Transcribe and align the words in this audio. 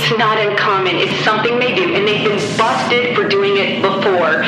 It's 0.00 0.16
not 0.16 0.38
uncommon. 0.38 0.94
It's 0.94 1.24
something 1.24 1.58
they 1.58 1.74
do, 1.74 1.92
and 1.92 2.06
they've 2.06 2.22
been 2.22 2.38
busted 2.56 3.16
for 3.16 3.28
doing 3.28 3.58
it 3.58 3.82
before. 3.82 4.46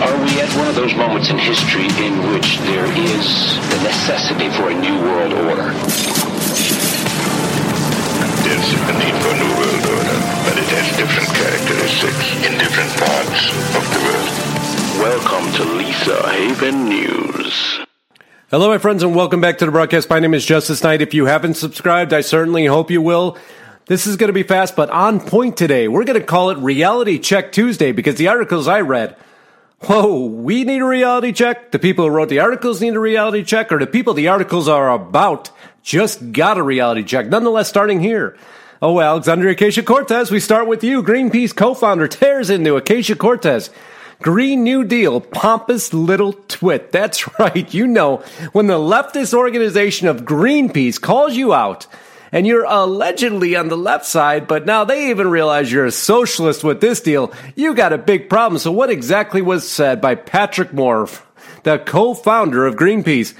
Are 0.00 0.16
we 0.24 0.40
at 0.40 0.48
one 0.56 0.66
of 0.66 0.74
those 0.74 0.94
moments 0.96 1.28
in 1.28 1.36
history 1.36 1.84
in 2.00 2.32
which 2.32 2.56
there 2.64 2.88
is 2.88 3.60
the 3.68 3.78
necessity 3.84 4.48
for 4.56 4.70
a 4.70 4.74
new 4.74 4.96
world 5.04 5.34
order? 5.44 5.68
There's 8.40 8.70
a 8.80 8.94
need 8.96 9.14
for 9.20 9.28
a 9.28 9.38
new 9.38 9.52
world 9.60 9.84
order, 9.92 10.16
but 10.48 10.56
it 10.56 10.72
has 10.72 10.88
different 10.96 11.28
characteristics 11.36 12.32
in 12.40 12.56
different 12.56 12.90
parts 12.96 13.52
of 13.76 13.84
the 13.92 14.00
world. 14.08 14.32
Welcome 15.04 15.52
to 15.60 15.64
Lisa 15.76 16.16
Haven 16.32 16.88
News. 16.88 17.80
Hello, 18.50 18.68
my 18.68 18.78
friends, 18.78 19.02
and 19.02 19.14
welcome 19.14 19.42
back 19.42 19.58
to 19.58 19.66
the 19.66 19.70
broadcast. 19.70 20.08
My 20.08 20.18
name 20.18 20.32
is 20.32 20.44
Justus 20.44 20.82
Knight. 20.82 21.02
If 21.02 21.12
you 21.12 21.26
haven't 21.26 21.54
subscribed, 21.54 22.14
I 22.14 22.22
certainly 22.22 22.64
hope 22.64 22.90
you 22.90 23.02
will. 23.02 23.36
This 23.90 24.06
is 24.06 24.14
going 24.14 24.28
to 24.28 24.32
be 24.32 24.44
fast, 24.44 24.76
but 24.76 24.88
on 24.90 25.18
point 25.18 25.56
today. 25.56 25.88
We're 25.88 26.04
going 26.04 26.20
to 26.20 26.24
call 26.24 26.50
it 26.50 26.58
Reality 26.58 27.18
Check 27.18 27.50
Tuesday 27.50 27.90
because 27.90 28.14
the 28.14 28.28
articles 28.28 28.68
I 28.68 28.82
read 28.82 29.16
Whoa, 29.80 30.26
we 30.26 30.62
need 30.62 30.80
a 30.80 30.86
reality 30.86 31.32
check? 31.32 31.72
The 31.72 31.80
people 31.80 32.04
who 32.04 32.12
wrote 32.12 32.28
the 32.28 32.38
articles 32.38 32.80
need 32.80 32.94
a 32.94 33.00
reality 33.00 33.42
check? 33.42 33.72
Or 33.72 33.80
the 33.80 33.88
people 33.88 34.14
the 34.14 34.28
articles 34.28 34.68
are 34.68 34.92
about 34.92 35.50
just 35.82 36.30
got 36.30 36.56
a 36.56 36.62
reality 36.62 37.02
check? 37.02 37.26
Nonetheless, 37.26 37.68
starting 37.68 37.98
here. 37.98 38.36
Oh, 38.80 39.00
Alexandria 39.00 39.56
Ocasio-Cortez, 39.56 40.30
we 40.30 40.38
start 40.38 40.68
with 40.68 40.84
you. 40.84 41.02
Greenpeace 41.02 41.56
co 41.56 41.74
founder 41.74 42.06
tears 42.06 42.48
into 42.48 42.80
Ocasio-Cortez. 42.80 43.70
Green 44.22 44.62
New 44.62 44.84
Deal, 44.84 45.20
pompous 45.20 45.92
little 45.92 46.34
twit. 46.46 46.92
That's 46.92 47.28
right. 47.40 47.74
You 47.74 47.88
know, 47.88 48.18
when 48.52 48.68
the 48.68 48.78
leftist 48.78 49.34
organization 49.34 50.06
of 50.06 50.20
Greenpeace 50.20 51.00
calls 51.00 51.34
you 51.34 51.52
out 51.52 51.88
and 52.32 52.46
you're 52.46 52.64
allegedly 52.64 53.56
on 53.56 53.68
the 53.68 53.76
left 53.76 54.06
side, 54.06 54.46
but 54.46 54.66
now 54.66 54.84
they 54.84 55.10
even 55.10 55.30
realize 55.30 55.70
you're 55.70 55.86
a 55.86 55.92
socialist 55.92 56.62
with 56.64 56.80
this 56.80 57.00
deal, 57.00 57.32
you 57.56 57.74
got 57.74 57.92
a 57.92 57.98
big 57.98 58.28
problem. 58.28 58.58
So, 58.58 58.72
what 58.72 58.90
exactly 58.90 59.42
was 59.42 59.68
said 59.68 60.00
by 60.00 60.14
Patrick 60.14 60.72
Moore, 60.72 61.08
the 61.62 61.78
co 61.78 62.14
founder 62.14 62.66
of 62.66 62.76
Greenpeace? 62.76 63.34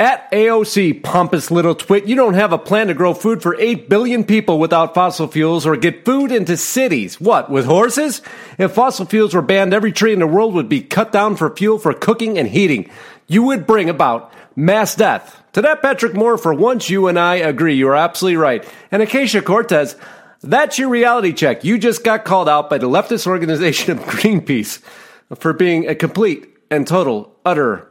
At 0.00 0.32
AOC, 0.32 1.02
pompous 1.02 1.50
little 1.50 1.74
twit, 1.74 2.06
you 2.06 2.16
don't 2.16 2.32
have 2.32 2.54
a 2.54 2.58
plan 2.58 2.86
to 2.86 2.94
grow 2.94 3.12
food 3.12 3.42
for 3.42 3.60
8 3.60 3.90
billion 3.90 4.24
people 4.24 4.58
without 4.58 4.94
fossil 4.94 5.28
fuels 5.28 5.66
or 5.66 5.76
get 5.76 6.06
food 6.06 6.32
into 6.32 6.56
cities. 6.56 7.20
What, 7.20 7.50
with 7.50 7.66
horses? 7.66 8.22
If 8.56 8.72
fossil 8.72 9.04
fuels 9.04 9.34
were 9.34 9.42
banned, 9.42 9.74
every 9.74 9.92
tree 9.92 10.14
in 10.14 10.20
the 10.20 10.26
world 10.26 10.54
would 10.54 10.70
be 10.70 10.80
cut 10.80 11.12
down 11.12 11.36
for 11.36 11.54
fuel 11.54 11.78
for 11.78 11.92
cooking 11.92 12.38
and 12.38 12.48
heating. 12.48 12.88
You 13.30 13.44
would 13.44 13.64
bring 13.64 13.88
about 13.88 14.32
mass 14.56 14.96
death. 14.96 15.40
To 15.52 15.62
that, 15.62 15.82
Patrick 15.82 16.14
Moore, 16.14 16.36
for 16.36 16.52
once 16.52 16.90
you 16.90 17.06
and 17.06 17.16
I 17.16 17.36
agree. 17.36 17.76
You 17.76 17.86
are 17.90 17.94
absolutely 17.94 18.38
right. 18.38 18.68
And 18.90 19.00
Ocasio-Cortez, 19.04 19.94
that's 20.42 20.80
your 20.80 20.88
reality 20.88 21.32
check. 21.32 21.62
You 21.62 21.78
just 21.78 22.02
got 22.02 22.24
called 22.24 22.48
out 22.48 22.68
by 22.68 22.78
the 22.78 22.88
leftist 22.88 23.28
organization 23.28 23.92
of 23.92 24.04
Greenpeace 24.04 24.82
for 25.36 25.52
being 25.52 25.86
a 25.86 25.94
complete 25.94 26.48
and 26.72 26.88
total, 26.88 27.32
utter 27.44 27.88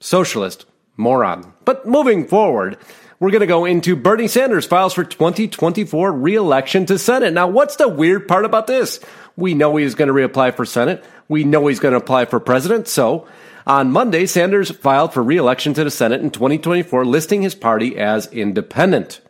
socialist 0.00 0.66
moron. 0.96 1.52
But 1.64 1.86
moving 1.86 2.26
forward, 2.26 2.76
we're 3.20 3.30
going 3.30 3.42
to 3.42 3.46
go 3.46 3.66
into 3.66 3.94
Bernie 3.94 4.26
Sanders 4.26 4.66
files 4.66 4.92
for 4.92 5.04
2024 5.04 6.12
reelection 6.12 6.86
to 6.86 6.98
Senate. 6.98 7.32
Now, 7.32 7.46
what's 7.46 7.76
the 7.76 7.88
weird 7.88 8.26
part 8.26 8.44
about 8.44 8.66
this? 8.66 8.98
We 9.36 9.54
know 9.54 9.76
he's 9.76 9.94
going 9.94 10.08
to 10.08 10.14
reapply 10.14 10.56
for 10.56 10.64
Senate. 10.64 11.04
We 11.28 11.44
know 11.44 11.68
he's 11.68 11.78
going 11.78 11.92
to 11.92 11.98
apply 11.98 12.24
for 12.24 12.40
president. 12.40 12.88
So, 12.88 13.28
on 13.66 13.90
Monday, 13.90 14.26
Sanders 14.26 14.70
filed 14.70 15.12
for 15.12 15.22
reelection 15.22 15.74
to 15.74 15.84
the 15.84 15.90
Senate 15.90 16.20
in 16.20 16.30
2024, 16.30 17.04
listing 17.04 17.42
his 17.42 17.54
party 17.54 17.98
as 17.98 18.26
independent. 18.32 19.20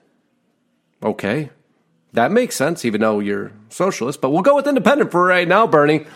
Okay, 1.02 1.50
that 2.12 2.32
makes 2.32 2.56
sense, 2.56 2.84
even 2.84 3.00
though 3.00 3.20
you're 3.20 3.52
socialist, 3.68 4.20
but 4.20 4.30
we'll 4.30 4.42
go 4.42 4.56
with 4.56 4.66
independent 4.66 5.10
for 5.10 5.24
right 5.24 5.48
now, 5.48 5.66
Bernie. 5.66 6.06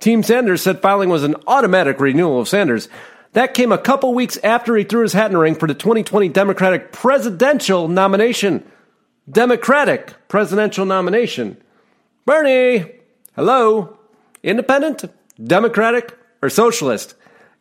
Team 0.00 0.22
Sanders 0.22 0.62
said 0.62 0.80
filing 0.80 1.08
was 1.08 1.24
an 1.24 1.34
automatic 1.46 2.00
renewal 2.00 2.40
of 2.40 2.48
Sanders. 2.48 2.88
That 3.32 3.54
came 3.54 3.72
a 3.72 3.78
couple 3.78 4.14
weeks 4.14 4.38
after 4.38 4.76
he 4.76 4.84
threw 4.84 5.02
his 5.02 5.12
hat 5.12 5.26
in 5.26 5.32
the 5.32 5.38
ring 5.38 5.54
for 5.54 5.66
the 5.66 5.74
2020 5.74 6.28
Democratic 6.28 6.92
presidential 6.92 7.88
nomination. 7.88 8.64
Democratic 9.30 10.14
presidential 10.28 10.86
nomination. 10.86 11.56
Bernie, 12.24 12.86
hello. 13.34 13.98
Independent, 14.42 15.04
Democratic, 15.42 16.16
or 16.40 16.48
Socialist? 16.48 17.14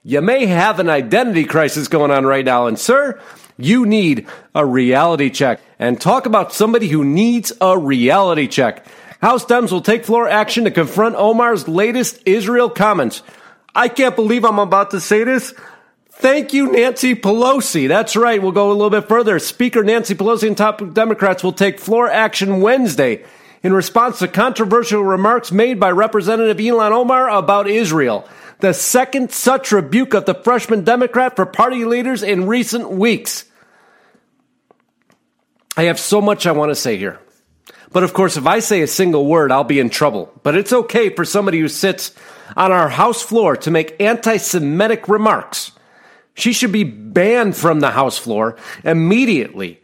You 0.07 0.21
may 0.21 0.45
have 0.45 0.79
an 0.79 0.87
identity 0.87 1.43
crisis 1.43 1.89
going 1.89 2.11
on 2.11 2.25
right 2.25 2.45
now, 2.45 2.67
and 2.67 2.79
sir, 2.79 3.19
you 3.57 3.85
need 3.85 4.25
a 4.55 4.65
reality 4.65 5.29
check. 5.29 5.59
And 5.79 5.99
talk 5.99 6.25
about 6.25 6.53
somebody 6.53 6.87
who 6.87 7.03
needs 7.03 7.51
a 7.59 7.77
reality 7.77 8.47
check. 8.47 8.85
House 9.21 9.43
Dems 9.43 9.69
will 9.69 9.81
take 9.81 10.05
floor 10.05 10.29
action 10.29 10.63
to 10.63 10.71
confront 10.71 11.17
Omar's 11.17 11.67
latest 11.67 12.21
Israel 12.25 12.69
comments. 12.69 13.21
I 13.75 13.89
can't 13.89 14.15
believe 14.15 14.45
I'm 14.45 14.59
about 14.59 14.91
to 14.91 15.01
say 15.01 15.25
this. 15.25 15.53
Thank 16.09 16.53
you, 16.53 16.71
Nancy 16.71 17.13
Pelosi. 17.13 17.89
That's 17.89 18.15
right. 18.15 18.41
We'll 18.41 18.53
go 18.53 18.71
a 18.71 18.79
little 18.79 18.89
bit 18.89 19.09
further. 19.09 19.39
Speaker 19.39 19.83
Nancy 19.83 20.15
Pelosi 20.15 20.47
and 20.47 20.55
top 20.55 20.93
Democrats 20.93 21.43
will 21.43 21.51
take 21.51 21.81
floor 21.81 22.09
action 22.09 22.61
Wednesday 22.61 23.25
in 23.63 23.73
response 23.73 24.19
to 24.19 24.27
controversial 24.27 25.03
remarks 25.03 25.51
made 25.51 25.79
by 25.79 25.91
Representative 25.91 26.57
Ilhan 26.57 26.91
Omar 26.91 27.29
about 27.29 27.67
Israel. 27.67 28.27
The 28.59 28.73
second 28.73 29.31
such 29.31 29.71
rebuke 29.71 30.13
of 30.13 30.25
the 30.25 30.33
freshman 30.33 30.83
Democrat 30.83 31.35
for 31.35 31.45
party 31.45 31.85
leaders 31.85 32.23
in 32.23 32.47
recent 32.47 32.89
weeks. 32.89 33.45
I 35.75 35.83
have 35.83 35.99
so 35.99 36.21
much 36.21 36.47
I 36.47 36.53
want 36.53 36.71
to 36.71 36.75
say 36.75 36.97
here. 36.97 37.19
But 37.91 38.03
of 38.03 38.13
course, 38.13 38.35
if 38.35 38.47
I 38.47 38.59
say 38.59 38.81
a 38.81 38.87
single 38.87 39.25
word, 39.25 39.51
I'll 39.51 39.63
be 39.63 39.79
in 39.79 39.89
trouble. 39.89 40.31
But 40.43 40.55
it's 40.57 40.73
okay 40.73 41.09
for 41.09 41.23
somebody 41.23 41.59
who 41.59 41.67
sits 41.67 42.13
on 42.55 42.71
our 42.71 42.89
House 42.89 43.21
floor 43.21 43.55
to 43.57 43.71
make 43.71 43.99
anti 44.01 44.37
Semitic 44.37 45.07
remarks. 45.07 45.71
She 46.33 46.53
should 46.53 46.71
be 46.71 46.83
banned 46.83 47.55
from 47.55 47.79
the 47.79 47.91
House 47.91 48.17
floor 48.17 48.57
immediately. 48.83 49.81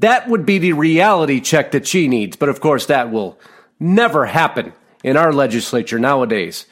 That 0.00 0.28
would 0.28 0.44
be 0.44 0.58
the 0.58 0.72
reality 0.72 1.40
check 1.40 1.72
that 1.72 1.86
she 1.86 2.08
needs. 2.08 2.36
But 2.36 2.48
of 2.48 2.60
course, 2.60 2.86
that 2.86 3.10
will 3.10 3.38
never 3.78 4.26
happen 4.26 4.72
in 5.04 5.16
our 5.16 5.32
legislature 5.32 5.98
nowadays. 5.98 6.66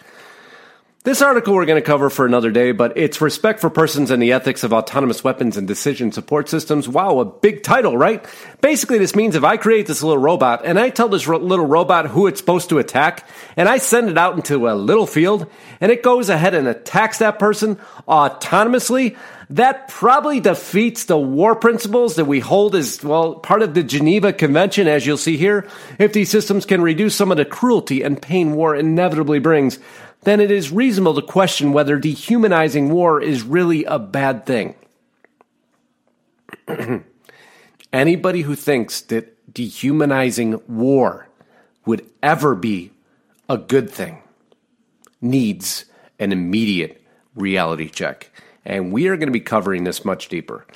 This 1.09 1.23
article 1.23 1.55
we're 1.55 1.65
going 1.65 1.81
to 1.81 1.87
cover 1.87 2.11
for 2.11 2.27
another 2.27 2.51
day, 2.51 2.73
but 2.73 2.99
it's 2.99 3.23
Respect 3.23 3.61
for 3.61 3.71
Persons 3.71 4.11
and 4.11 4.23
the 4.23 4.33
Ethics 4.33 4.63
of 4.63 4.75
Autonomous 4.75 5.25
Weapons 5.25 5.57
and 5.57 5.67
Decision 5.67 6.13
Support 6.13 6.51
Systems. 6.51 6.87
Wow, 6.87 7.21
a 7.21 7.25
big 7.25 7.63
title, 7.63 7.97
right? 7.97 8.23
Basically, 8.61 8.99
this 8.99 9.17
means 9.17 9.35
if 9.35 9.43
I 9.43 9.57
create 9.57 9.87
this 9.87 10.03
little 10.03 10.21
robot 10.21 10.67
and 10.67 10.79
I 10.79 10.91
tell 10.91 11.09
this 11.09 11.27
little 11.27 11.65
robot 11.65 12.09
who 12.09 12.27
it's 12.27 12.41
supposed 12.41 12.69
to 12.69 12.79
attack, 12.79 13.27
and 13.57 13.71
I 13.71 13.79
send 13.79 14.11
it 14.11 14.19
out 14.19 14.37
into 14.37 14.69
a 14.69 14.75
little 14.77 15.07
field, 15.07 15.47
and 15.81 15.91
it 15.91 16.03
goes 16.03 16.29
ahead 16.29 16.53
and 16.53 16.69
attacks 16.69 17.21
that 17.21 17.39
person 17.39 17.77
autonomously, 18.07 19.17
that 19.49 19.89
probably 19.89 20.41
defeats 20.41 21.05
the 21.05 21.17
war 21.17 21.57
principles 21.57 22.17
that 22.17 22.27
we 22.27 22.41
hold 22.41 22.75
as, 22.75 23.03
well, 23.03 23.37
part 23.37 23.63
of 23.63 23.73
the 23.73 23.83
Geneva 23.83 24.31
Convention, 24.31 24.87
as 24.87 25.07
you'll 25.07 25.17
see 25.17 25.39
here. 25.39 25.67
If 25.99 26.13
these 26.13 26.31
systems 26.31 26.67
can 26.67 26.83
reduce 26.83 27.17
some 27.17 27.31
of 27.31 27.39
the 27.39 27.47
cruelty 27.47 28.03
and 28.03 28.21
pain 28.21 28.53
war 28.53 28.77
inevitably 28.77 29.39
brings, 29.39 29.79
then 30.29 30.41
it 30.41 30.51
is 30.51 30.71
reasonable 30.71 31.15
to 31.15 31.23
question 31.23 31.73
whether 31.73 31.99
dehumanizing 31.99 32.91
war 32.91 33.21
is 33.21 33.43
really 33.43 33.85
a 33.85 33.99
bad 33.99 34.45
thing. 34.47 34.75
Anybody 37.93 38.43
who 38.43 38.55
thinks 38.55 39.01
that 39.03 39.35
dehumanizing 39.53 40.61
war 40.69 41.29
would 41.87 42.05
ever 42.23 42.55
be 42.55 42.91
a 43.49 43.57
good 43.57 43.91
thing 43.91 44.23
needs 45.21 45.87
an 46.19 46.33
immediate 46.33 47.03
reality 47.35 47.89
check. 47.89 48.31
And 48.65 48.93
we 48.93 49.09
are 49.09 49.17
going 49.17 49.29
to 49.29 49.33
be 49.33 49.41
covering 49.41 49.85
this 49.85 50.05
much 50.05 50.29
deeper. 50.29 50.67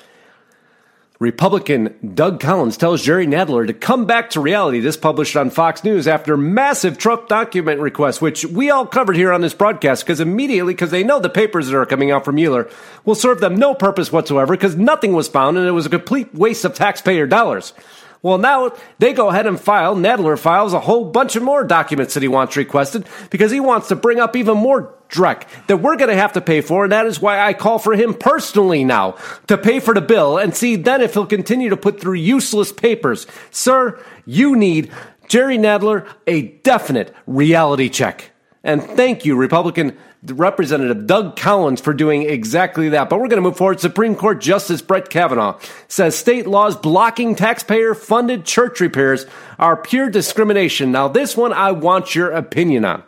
Republican 1.22 1.97
Doug 2.15 2.41
Collins 2.41 2.77
tells 2.77 3.00
Jerry 3.00 3.28
Nadler 3.28 3.65
to 3.65 3.72
come 3.72 4.06
back 4.06 4.31
to 4.31 4.41
reality. 4.41 4.81
This 4.81 4.97
published 4.97 5.37
on 5.37 5.51
Fox 5.51 5.84
News 5.84 6.09
after 6.09 6.36
massive 6.36 6.98
Trump 6.98 7.28
document 7.28 7.78
requests, 7.78 8.21
which 8.21 8.45
we 8.45 8.71
all 8.71 8.84
covered 8.84 9.15
here 9.15 9.33
on 9.33 9.41
this 9.41 9.54
broadcast 9.54 10.03
because 10.03 10.19
immediately, 10.19 10.74
because 10.74 10.91
they 10.91 11.04
know 11.04 11.21
the 11.21 11.30
papers 11.30 11.69
that 11.69 11.77
are 11.77 11.86
coming 11.86 12.10
out 12.10 12.24
from 12.24 12.34
Mueller 12.34 12.69
will 13.04 13.15
serve 13.15 13.39
them 13.39 13.54
no 13.54 13.72
purpose 13.72 14.10
whatsoever 14.10 14.54
because 14.57 14.74
nothing 14.74 15.13
was 15.13 15.28
found 15.28 15.57
and 15.57 15.69
it 15.69 15.71
was 15.71 15.86
a 15.86 15.91
complete 15.91 16.34
waste 16.34 16.65
of 16.65 16.74
taxpayer 16.74 17.28
dollars. 17.28 17.72
Well, 18.21 18.39
now 18.39 18.72
they 18.98 19.13
go 19.13 19.28
ahead 19.28 19.47
and 19.47 19.60
file, 19.60 19.95
Nadler 19.95 20.36
files 20.36 20.72
a 20.72 20.80
whole 20.80 21.04
bunch 21.04 21.36
of 21.36 21.45
more 21.45 21.63
documents 21.63 22.15
that 22.15 22.22
he 22.25 22.28
wants 22.28 22.57
requested 22.57 23.07
because 23.30 23.53
he 23.53 23.60
wants 23.60 23.86
to 23.89 23.97
bring 23.97 24.18
up 24.18 24.34
even 24.34 24.57
more 24.57 24.92
dreck 25.12 25.47
that 25.68 25.76
we're 25.76 25.97
going 25.97 26.10
to 26.10 26.16
have 26.16 26.32
to 26.32 26.41
pay 26.41 26.60
for. 26.60 26.84
And 26.84 26.92
that 26.92 27.06
is 27.06 27.20
why 27.20 27.38
I 27.38 27.53
call 27.53 27.78
for 27.78 27.94
him 27.94 28.14
personally 28.14 28.82
now 28.82 29.16
to 29.47 29.56
pay 29.56 29.78
for 29.78 29.94
the 29.94 30.00
bill 30.00 30.38
and 30.38 30.56
see 30.56 30.74
then 30.74 31.00
if 31.00 31.14
he'll 31.14 31.26
continue 31.26 31.68
to 31.68 31.76
put 31.76 32.00
through 32.00 32.14
useless 32.14 32.72
papers. 32.72 33.26
Sir, 33.50 34.03
you 34.26 34.56
need 34.56 34.91
Jerry 35.28 35.59
Nadler 35.59 36.09
a 36.26 36.42
definite 36.42 37.14
reality 37.26 37.88
check. 37.88 38.32
And 38.64 38.82
thank 38.82 39.24
you, 39.24 39.36
Republican 39.36 39.97
Representative 40.24 41.06
Doug 41.06 41.36
Collins, 41.36 41.80
for 41.80 41.92
doing 41.92 42.22
exactly 42.22 42.91
that. 42.91 43.10
But 43.10 43.18
we're 43.18 43.26
going 43.26 43.42
to 43.42 43.48
move 43.48 43.56
forward. 43.56 43.80
Supreme 43.80 44.15
Court 44.15 44.41
Justice 44.41 44.80
Brett 44.80 45.10
Kavanaugh 45.10 45.58
says 45.88 46.16
state 46.16 46.47
laws 46.47 46.76
blocking 46.76 47.34
taxpayer 47.34 47.94
funded 47.94 48.44
church 48.44 48.80
repairs 48.80 49.26
are 49.58 49.76
pure 49.76 50.10
discrimination. 50.10 50.92
Now, 50.92 51.08
this 51.08 51.36
one 51.36 51.53
I 51.53 51.72
want 51.72 52.15
your 52.15 52.30
opinion 52.30 52.84
on. 52.84 53.03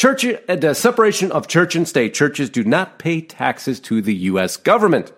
Church, 0.00 0.24
uh, 0.24 0.56
the 0.56 0.72
separation 0.72 1.30
of 1.30 1.46
church 1.46 1.76
and 1.76 1.86
state. 1.86 2.14
Churches 2.14 2.48
do 2.48 2.64
not 2.64 2.98
pay 2.98 3.20
taxes 3.20 3.78
to 3.80 4.00
the 4.00 4.14
U.S. 4.14 4.56
government. 4.56 5.12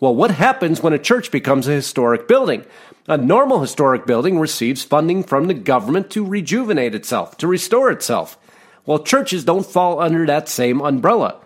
Well, 0.00 0.14
what 0.14 0.32
happens 0.32 0.82
when 0.82 0.92
a 0.92 0.98
church 0.98 1.30
becomes 1.30 1.66
a 1.66 1.72
historic 1.72 2.28
building? 2.28 2.66
A 3.08 3.16
normal 3.16 3.62
historic 3.62 4.04
building 4.04 4.38
receives 4.38 4.84
funding 4.84 5.22
from 5.22 5.46
the 5.46 5.54
government 5.54 6.10
to 6.10 6.26
rejuvenate 6.26 6.94
itself, 6.94 7.38
to 7.38 7.46
restore 7.46 7.90
itself. 7.90 8.36
Well, 8.84 8.98
churches 8.98 9.46
don't 9.46 9.64
fall 9.64 9.98
under 9.98 10.26
that 10.26 10.46
same 10.46 10.82
umbrella. 10.82 11.40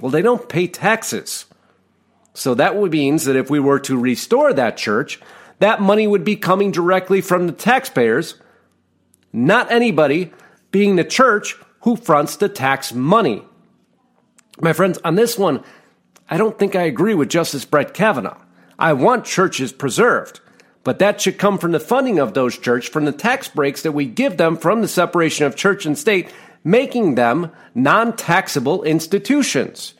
Well, 0.00 0.12
they 0.12 0.22
don't 0.22 0.48
pay 0.48 0.68
taxes. 0.68 1.46
So 2.32 2.54
that 2.54 2.80
means 2.80 3.24
that 3.24 3.34
if 3.34 3.50
we 3.50 3.58
were 3.58 3.80
to 3.80 3.98
restore 3.98 4.52
that 4.52 4.76
church, 4.76 5.18
that 5.58 5.82
money 5.82 6.06
would 6.06 6.24
be 6.24 6.36
coming 6.36 6.70
directly 6.70 7.20
from 7.20 7.48
the 7.48 7.52
taxpayers, 7.52 8.40
not 9.32 9.72
anybody 9.72 10.32
being 10.70 10.94
the 10.94 11.02
church 11.02 11.56
who 11.84 11.96
fronts 11.96 12.36
the 12.36 12.48
tax 12.48 12.92
money. 12.94 13.44
My 14.60 14.72
friends, 14.72 14.98
on 15.04 15.16
this 15.16 15.38
one, 15.38 15.62
I 16.28 16.38
don't 16.38 16.58
think 16.58 16.74
I 16.74 16.82
agree 16.82 17.14
with 17.14 17.28
Justice 17.28 17.66
Brett 17.66 17.92
Kavanaugh. 17.92 18.40
I 18.78 18.94
want 18.94 19.26
churches 19.26 19.70
preserved, 19.70 20.40
but 20.82 20.98
that 20.98 21.20
should 21.20 21.38
come 21.38 21.58
from 21.58 21.72
the 21.72 21.80
funding 21.80 22.18
of 22.18 22.32
those 22.32 22.56
churches, 22.56 22.90
from 22.90 23.04
the 23.04 23.12
tax 23.12 23.48
breaks 23.48 23.82
that 23.82 23.92
we 23.92 24.06
give 24.06 24.38
them 24.38 24.56
from 24.56 24.80
the 24.80 24.88
separation 24.88 25.44
of 25.44 25.56
church 25.56 25.84
and 25.84 25.96
state, 25.96 26.30
making 26.64 27.16
them 27.16 27.52
non 27.74 28.16
taxable 28.16 28.82
institutions. 28.84 29.92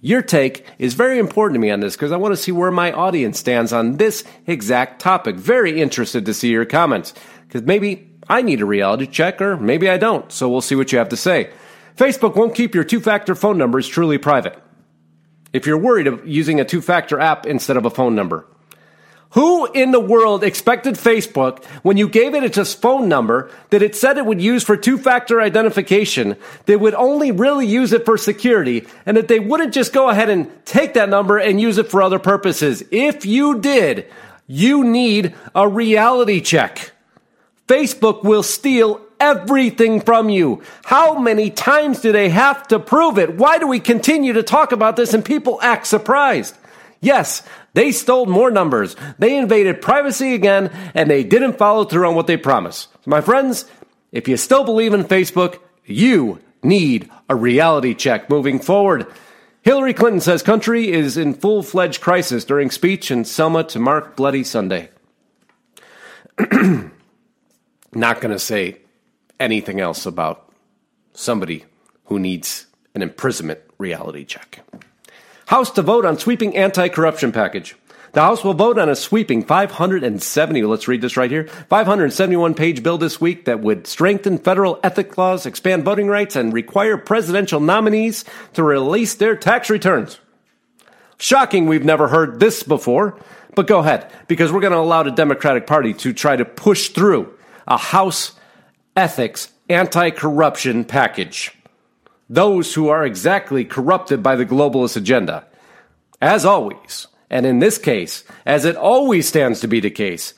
Your 0.00 0.22
take 0.22 0.64
is 0.78 0.94
very 0.94 1.18
important 1.18 1.56
to 1.56 1.60
me 1.60 1.72
on 1.72 1.80
this 1.80 1.96
because 1.96 2.12
I 2.12 2.18
want 2.18 2.32
to 2.32 2.40
see 2.40 2.52
where 2.52 2.70
my 2.70 2.92
audience 2.92 3.40
stands 3.40 3.72
on 3.72 3.96
this 3.96 4.22
exact 4.46 5.00
topic. 5.00 5.34
Very 5.34 5.80
interested 5.80 6.24
to 6.26 6.34
see 6.34 6.50
your 6.50 6.66
comments 6.66 7.14
because 7.48 7.62
maybe 7.62 8.12
I 8.28 8.42
need 8.42 8.60
a 8.60 8.66
reality 8.66 9.06
check 9.06 9.40
or 9.40 9.56
maybe 9.56 9.88
I 9.88 9.98
don't. 9.98 10.30
So 10.32 10.48
we'll 10.48 10.60
see 10.60 10.74
what 10.74 10.92
you 10.92 10.98
have 10.98 11.10
to 11.10 11.16
say. 11.16 11.50
Facebook 11.96 12.36
won't 12.36 12.54
keep 12.54 12.74
your 12.74 12.84
two 12.84 13.00
factor 13.00 13.34
phone 13.34 13.58
numbers 13.58 13.88
truly 13.88 14.18
private 14.18 14.62
if 15.52 15.66
you're 15.66 15.78
worried 15.78 16.06
of 16.06 16.26
using 16.26 16.60
a 16.60 16.64
two 16.64 16.82
factor 16.82 17.18
app 17.18 17.46
instead 17.46 17.76
of 17.76 17.86
a 17.86 17.90
phone 17.90 18.14
number. 18.14 18.46
Who 19.30 19.66
in 19.72 19.90
the 19.90 20.00
world 20.00 20.44
expected 20.44 20.94
Facebook, 20.94 21.64
when 21.82 21.96
you 21.96 22.08
gave 22.08 22.34
it 22.34 22.44
its 22.44 22.74
phone 22.74 23.08
number, 23.08 23.50
that 23.70 23.82
it 23.82 23.94
said 23.94 24.16
it 24.16 24.24
would 24.24 24.40
use 24.40 24.62
for 24.62 24.76
two 24.76 24.96
factor 24.96 25.40
identification, 25.40 26.36
they 26.66 26.76
would 26.76 26.94
only 26.94 27.32
really 27.32 27.66
use 27.66 27.92
it 27.92 28.04
for 28.04 28.16
security, 28.16 28.86
and 29.04 29.16
that 29.16 29.28
they 29.28 29.40
wouldn't 29.40 29.74
just 29.74 29.92
go 29.92 30.08
ahead 30.08 30.30
and 30.30 30.50
take 30.64 30.94
that 30.94 31.08
number 31.08 31.38
and 31.38 31.60
use 31.60 31.76
it 31.76 31.90
for 31.90 32.02
other 32.02 32.18
purposes? 32.18 32.84
If 32.90 33.26
you 33.26 33.60
did, 33.60 34.06
you 34.46 34.84
need 34.84 35.34
a 35.54 35.68
reality 35.68 36.40
check. 36.40 36.92
Facebook 37.66 38.22
will 38.22 38.42
steal 38.42 39.00
everything 39.18 40.00
from 40.00 40.28
you. 40.28 40.62
How 40.84 41.18
many 41.18 41.50
times 41.50 42.00
do 42.00 42.12
they 42.12 42.28
have 42.28 42.68
to 42.68 42.78
prove 42.78 43.18
it? 43.18 43.36
Why 43.36 43.58
do 43.58 43.66
we 43.66 43.80
continue 43.80 44.32
to 44.34 44.42
talk 44.42 44.72
about 44.72 44.96
this 44.96 45.14
and 45.14 45.24
people 45.24 45.58
act 45.62 45.86
surprised? 45.86 46.56
Yes, 47.00 47.42
they 47.74 47.92
stole 47.92 48.26
more 48.26 48.50
numbers. 48.50 48.96
They 49.18 49.36
invaded 49.36 49.82
privacy 49.82 50.34
again 50.34 50.70
and 50.94 51.10
they 51.10 51.24
didn't 51.24 51.58
follow 51.58 51.84
through 51.84 52.08
on 52.08 52.14
what 52.14 52.26
they 52.26 52.36
promised. 52.36 52.88
My 53.04 53.20
friends, 53.20 53.66
if 54.12 54.28
you 54.28 54.36
still 54.36 54.64
believe 54.64 54.94
in 54.94 55.04
Facebook, 55.04 55.58
you 55.84 56.40
need 56.62 57.10
a 57.28 57.34
reality 57.34 57.94
check 57.94 58.30
moving 58.30 58.58
forward. 58.58 59.06
Hillary 59.62 59.94
Clinton 59.94 60.20
says 60.20 60.42
country 60.42 60.92
is 60.92 61.16
in 61.16 61.34
full 61.34 61.62
fledged 61.62 62.00
crisis 62.00 62.44
during 62.44 62.70
speech 62.70 63.10
in 63.10 63.24
Selma 63.24 63.64
to 63.64 63.78
mark 63.78 64.16
Bloody 64.16 64.44
Sunday. 64.44 64.90
Not 67.94 68.20
going 68.20 68.32
to 68.32 68.38
say 68.38 68.78
anything 69.38 69.80
else 69.80 70.06
about 70.06 70.52
somebody 71.12 71.64
who 72.06 72.18
needs 72.18 72.66
an 72.94 73.02
imprisonment 73.02 73.60
reality 73.78 74.24
check. 74.24 74.60
House 75.46 75.70
to 75.72 75.82
vote 75.82 76.04
on 76.04 76.18
sweeping 76.18 76.56
anti 76.56 76.88
corruption 76.88 77.32
package. 77.32 77.76
The 78.12 78.22
House 78.22 78.42
will 78.42 78.54
vote 78.54 78.78
on 78.78 78.88
a 78.88 78.96
sweeping 78.96 79.44
570, 79.44 80.62
let's 80.62 80.88
read 80.88 81.02
this 81.02 81.18
right 81.18 81.30
here, 81.30 81.48
571 81.68 82.54
page 82.54 82.82
bill 82.82 82.96
this 82.96 83.20
week 83.20 83.44
that 83.44 83.60
would 83.60 83.86
strengthen 83.86 84.38
federal 84.38 84.80
ethics 84.82 85.18
laws, 85.18 85.44
expand 85.44 85.84
voting 85.84 86.08
rights, 86.08 86.34
and 86.34 86.52
require 86.52 86.96
presidential 86.96 87.60
nominees 87.60 88.24
to 88.54 88.62
release 88.62 89.16
their 89.16 89.36
tax 89.36 89.68
returns. 89.68 90.18
Shocking, 91.18 91.66
we've 91.66 91.84
never 91.84 92.08
heard 92.08 92.40
this 92.40 92.62
before, 92.62 93.20
but 93.54 93.66
go 93.66 93.80
ahead, 93.80 94.10
because 94.28 94.50
we're 94.50 94.60
going 94.60 94.72
to 94.72 94.78
allow 94.78 95.02
the 95.02 95.10
Democratic 95.10 95.66
Party 95.66 95.92
to 95.92 96.14
try 96.14 96.36
to 96.36 96.44
push 96.46 96.88
through 96.88 97.35
a 97.66 97.76
House 97.76 98.32
ethics 98.96 99.52
anti 99.68 100.10
corruption 100.10 100.84
package. 100.84 101.52
Those 102.28 102.74
who 102.74 102.88
are 102.88 103.04
exactly 103.04 103.64
corrupted 103.64 104.22
by 104.22 104.36
the 104.36 104.46
globalist 104.46 104.96
agenda. 104.96 105.46
As 106.20 106.44
always, 106.44 107.06
and 107.30 107.44
in 107.44 107.58
this 107.58 107.78
case, 107.78 108.24
as 108.44 108.64
it 108.64 108.76
always 108.76 109.28
stands 109.28 109.60
to 109.60 109.68
be 109.68 109.80
the 109.80 109.90
case, 109.90 110.34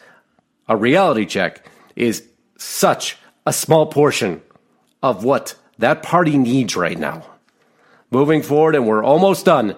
a 0.68 0.76
reality 0.76 1.24
check 1.24 1.64
is 1.96 2.26
such 2.58 3.16
a 3.46 3.52
small 3.52 3.86
portion 3.86 4.42
of 5.02 5.24
what 5.24 5.54
that 5.78 6.02
party 6.02 6.36
needs 6.36 6.76
right 6.76 6.98
now. 6.98 7.24
Moving 8.10 8.42
forward, 8.42 8.74
and 8.74 8.86
we're 8.86 9.04
almost 9.04 9.44
done. 9.44 9.76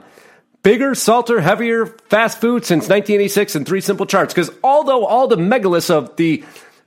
Bigger, 0.63 0.95
salter, 0.95 1.41
heavier 1.41 1.87
fast 1.87 2.41
food 2.41 2.65
since 2.65 2.83
1986 2.83 3.57
in 3.57 3.65
three 3.65 3.81
simple 3.81 4.07
charts. 4.07 4.33
Because 4.33 4.51
although 4.63 5.05
all 5.07 5.27
the 5.27 5.37
megaliths 5.37 5.91
of 5.91 6.17
the 6.17 6.45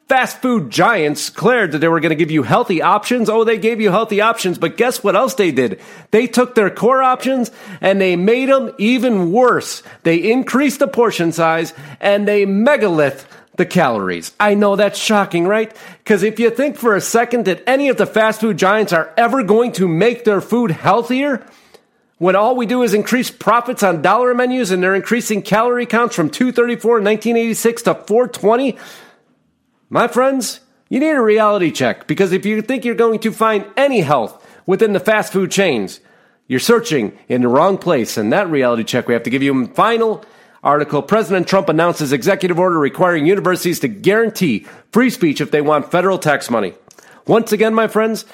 fast 0.07 0.41
food 0.41 0.69
giants 0.69 1.29
declared 1.29 1.71
that 1.71 1.79
they 1.79 1.87
were 1.87 1.99
going 1.99 2.09
to 2.09 2.15
give 2.15 2.31
you 2.31 2.43
healthy 2.43 2.81
options. 2.81 3.29
Oh, 3.29 3.43
they 3.43 3.57
gave 3.57 3.81
you 3.81 3.89
healthy 3.89 4.21
options, 4.21 4.57
but 4.57 4.77
guess 4.77 5.03
what 5.03 5.15
else 5.15 5.33
they 5.35 5.51
did? 5.51 5.79
They 6.11 6.27
took 6.27 6.55
their 6.55 6.69
core 6.69 7.01
options 7.01 7.51
and 7.81 7.99
they 7.99 8.15
made 8.15 8.49
them 8.49 8.71
even 8.77 9.31
worse. 9.31 9.83
They 10.03 10.31
increased 10.31 10.79
the 10.79 10.87
portion 10.87 11.31
size 11.31 11.73
and 11.99 12.27
they 12.27 12.45
megalith 12.45 13.27
the 13.55 13.65
calories. 13.65 14.33
I 14.39 14.55
know 14.55 14.75
that's 14.75 14.99
shocking, 14.99 15.47
right? 15.47 15.75
Because 15.99 16.23
if 16.23 16.39
you 16.39 16.49
think 16.49 16.75
for 16.75 16.95
a 16.95 17.01
second 17.01 17.45
that 17.45 17.63
any 17.67 17.89
of 17.89 17.97
the 17.97 18.07
fast 18.07 18.41
food 18.41 18.57
giants 18.57 18.93
are 18.93 19.13
ever 19.15 19.43
going 19.43 19.73
to 19.73 19.87
make 19.87 20.25
their 20.25 20.41
food 20.41 20.71
healthier, 20.71 21.45
when 22.17 22.35
all 22.35 22.55
we 22.55 22.65
do 22.65 22.83
is 22.83 22.93
increase 22.93 23.29
profits 23.29 23.83
on 23.83 24.01
dollar 24.01 24.33
menus 24.33 24.71
and 24.71 24.81
they're 24.81 24.95
increasing 24.95 25.41
calorie 25.41 25.85
counts 25.85 26.15
from 26.15 26.29
234 26.29 26.99
in 26.99 27.03
1986 27.03 27.81
to 27.83 27.95
420, 27.95 28.77
my 29.93 30.07
friends, 30.07 30.59
you 30.89 30.99
need 30.99 31.11
a 31.11 31.21
reality 31.21 31.69
check 31.69 32.07
because 32.07 32.31
if 32.31 32.47
you 32.47 32.63
think 32.63 32.83
you're 32.83 32.95
going 32.95 33.19
to 33.19 33.31
find 33.31 33.63
any 33.77 34.01
health 34.01 34.43
within 34.65 34.91
the 34.93 34.99
fast 34.99 35.31
food 35.31 35.51
chains, 35.51 35.99
you're 36.47 36.59
searching 36.59 37.15
in 37.29 37.43
the 37.43 37.47
wrong 37.47 37.77
place. 37.77 38.17
And 38.17 38.33
that 38.33 38.49
reality 38.49 38.83
check 38.83 39.07
we 39.07 39.13
have 39.13 39.21
to 39.21 39.29
give 39.29 39.43
you. 39.43 39.67
Final 39.67 40.25
article 40.63 41.03
President 41.03 41.47
Trump 41.47 41.69
announces 41.69 42.11
executive 42.11 42.57
order 42.57 42.79
requiring 42.79 43.27
universities 43.27 43.79
to 43.81 43.87
guarantee 43.87 44.65
free 44.91 45.11
speech 45.11 45.39
if 45.39 45.51
they 45.51 45.61
want 45.61 45.91
federal 45.91 46.17
tax 46.17 46.49
money. 46.49 46.73
Once 47.27 47.51
again, 47.51 47.75
my 47.75 47.87
friends, 47.87 48.25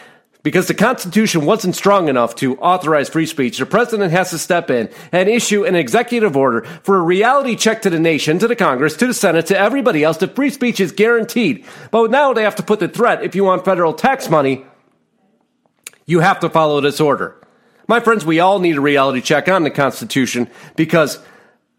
because 0.42 0.68
the 0.68 0.74
Constitution 0.74 1.46
wasn't 1.46 1.76
strong 1.76 2.08
enough 2.08 2.34
to 2.36 2.58
authorize 2.60 3.10
free 3.10 3.26
speech, 3.26 3.58
the 3.58 3.66
president 3.66 4.12
has 4.12 4.30
to 4.30 4.38
step 4.38 4.70
in 4.70 4.90
and 5.12 5.28
issue 5.28 5.66
an 5.66 5.76
executive 5.76 6.38
order 6.38 6.64
for 6.84 6.98
a 6.98 7.02
reality 7.02 7.56
check 7.56 7.82
to 7.82 7.90
the 7.90 8.00
nation, 8.00 8.40
to 8.40 8.48
the 8.48 8.56
Congress, 8.56 8.96
to 8.96 9.08
the 9.08 9.14
Senate, 9.14 9.48
to 9.48 9.58
everybody 9.58 10.04
else 10.04 10.18
that 10.18 10.36
free 10.36 10.50
speech 10.50 10.80
is 10.80 10.92
guaranteed. 10.92 11.66
But 11.92 12.10
now 12.10 12.34
they 12.34 12.44
have 12.44 12.56
to 12.56 12.64
put 12.64 12.80
the 12.80 12.88
threat 12.88 13.24
if 13.24 13.36
you 13.36 13.44
want 13.44 13.66
federal 13.66 13.94
tax 13.94 14.30
money, 14.30 14.66
you 16.06 16.22
have 16.22 16.40
to 16.40 16.50
follow 16.50 16.80
this 16.82 17.02
order. 17.02 17.36
My 17.88 18.00
friends, 18.00 18.24
we 18.24 18.40
all 18.40 18.60
need 18.60 18.78
a 18.78 18.82
reality 18.82 19.20
check 19.20 19.50
on 19.50 19.64
the 19.64 19.72
Constitution 19.72 20.48
because 20.76 21.20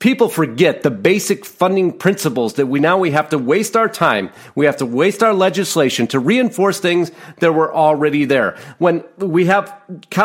people 0.01 0.29
forget 0.29 0.83
the 0.83 0.91
basic 0.91 1.45
funding 1.45 1.93
principles 1.93 2.55
that 2.55 2.67
we 2.67 2.81
now 2.81 2.99
we 2.99 3.13
have 3.13 3.29
to 3.29 3.39
waste 3.39 3.77
our 3.77 3.89
time 3.89 4.31
we 4.55 4.67
have 4.67 4.79
to 4.79 4.87
waste 4.87 5.23
our 5.23 5.33
legislation 5.33 6.07
to 6.09 6.19
reinforce 6.19 6.81
things 6.81 7.13
that 7.39 7.55
were 7.55 7.73
already 7.73 8.25
there. 8.25 8.57
When 8.79 9.05
we 9.19 9.47
have 9.47 9.73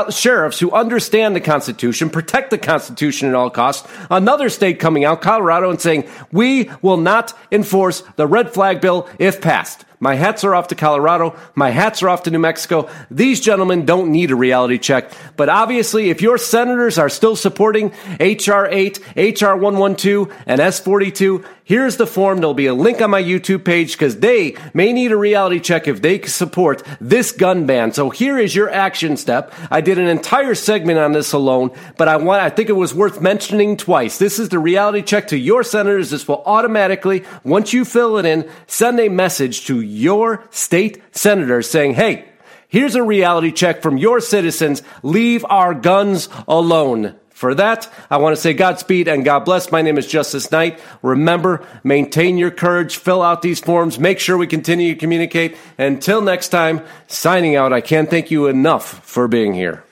sheriffs 0.10 0.60
who 0.60 0.72
understand 0.72 1.36
the 1.36 1.42
constitution 1.42 2.10
protect 2.10 2.50
the 2.50 2.58
constitution 2.58 3.30
at 3.30 3.36
all 3.36 3.50
costs 3.50 3.88
another 4.10 4.50
state 4.50 4.80
coming 4.80 5.06
out 5.06 5.22
colorado 5.22 5.70
and 5.70 5.82
saying 5.82 6.08
we 6.32 6.70
will 6.82 6.98
not 6.98 7.38
enforce 7.52 8.02
the 8.16 8.28
red 8.28 8.54
flag 8.54 8.82
bill 8.82 9.10
if 9.20 9.42
passed 9.42 9.86
My 10.00 10.16
hats 10.16 10.44
are 10.44 10.56
off 10.56 10.68
to 10.70 10.76
Colorado. 10.76 11.38
My 11.56 11.70
hats 11.70 12.04
are 12.04 12.10
off 12.10 12.24
to 12.24 12.32
New 12.32 12.40
Mexico. 12.40 12.90
These 13.10 13.40
gentlemen 13.42 13.86
don't 13.86 14.12
need 14.12 14.32
a 14.32 14.36
reality 14.36 14.78
check. 14.78 15.12
But 15.38 15.50
obviously, 15.50 16.10
if 16.10 16.22
your 16.22 16.38
senators 16.38 16.98
are 16.98 17.10
still 17.10 17.36
supporting 17.36 17.94
H.R. 18.20 18.68
8, 18.70 19.00
H.R. 19.16 19.56
112, 19.56 20.34
and 20.46 20.60
S 20.60 20.80
42, 20.80 21.44
here's 21.64 21.98
the 21.98 22.08
form. 22.08 22.40
There'll 22.40 22.54
be 22.54 22.68
a 22.68 22.74
link 22.74 23.02
on 23.02 23.10
my 23.10 23.22
YouTube 23.22 23.66
page 23.66 23.94
because 23.94 24.20
they 24.20 24.56
may 24.74 24.94
need 24.94 25.12
a 25.12 25.18
reality 25.18 25.60
check 25.60 25.88
if 25.88 26.02
they 26.02 26.22
support 26.24 26.84
this 27.00 27.32
gun 27.32 27.66
ban. 27.66 27.92
So 27.92 28.10
here 28.10 28.38
is 28.38 28.56
your 28.56 28.70
action 28.70 29.18
step. 29.18 29.54
I 29.72 29.82
did 29.82 29.98
an 29.98 30.08
entire 30.08 30.56
segment 30.56 31.00
on 31.00 31.12
this 31.12 31.34
alone, 31.34 31.72
but 31.98 32.08
I 32.08 32.18
want, 32.18 32.44
I 32.44 32.50
think 32.50 32.70
it 32.70 32.74
was 32.74 32.94
worth 32.94 33.22
mentioning 33.22 33.78
twice. 33.78 34.18
This 34.18 34.40
is 34.40 34.50
the 34.50 34.60
reality 34.60 35.02
check 35.02 35.30
to 35.30 35.38
your 35.38 35.64
senators. 35.64 36.12
This 36.12 36.28
will 36.28 36.44
automatically, 36.46 37.24
once 37.44 37.74
you 37.74 37.86
fill 37.86 38.18
it 38.18 38.26
in, 38.26 38.50
send 38.68 39.00
a 39.00 39.10
message 39.10 39.66
to 39.66 39.82
your 39.96 40.44
state 40.52 41.02
senator 41.12 41.62
saying, 41.62 41.94
hey, 41.94 42.26
here's 42.68 42.96
a 42.96 43.04
reality 43.04 43.52
check 43.52 43.82
from 43.82 43.98
your 43.98 44.20
citizens. 44.20 44.84
Leave 45.02 45.46
our 45.46 45.74
guns 45.74 46.30
alone. 46.48 47.16
For 47.30 47.54
that, 47.56 47.92
I 48.10 48.18
want 48.18 48.36
to 48.36 48.42
say 48.42 48.54
Godspeed 48.54 49.10
and 49.10 49.26
God 49.26 49.40
bless. 49.40 49.72
My 49.72 49.82
name 49.82 49.98
is 49.98 50.08
Justus 50.08 50.52
Knight. 50.52 50.80
Remember, 51.02 51.66
maintain 51.84 52.38
your 52.38 52.52
courage, 52.52 52.96
fill 52.96 53.22
out 53.22 53.42
these 53.42 53.60
forms, 53.60 54.00
make 54.00 54.20
sure 54.20 54.38
we 54.38 54.48
continue 54.48 54.94
to 54.94 55.00
communicate. 55.00 55.58
Until 55.78 56.22
next 56.22 56.50
time, 56.50 56.82
signing 57.08 57.58
out, 57.58 57.74
I 57.74 57.82
can't 57.82 58.10
thank 58.10 58.32
you 58.32 58.48
enough 58.48 59.06
for 59.06 59.28
being 59.28 59.54
here. 59.54 59.85